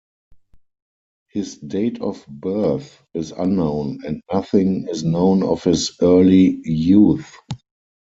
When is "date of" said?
1.57-2.25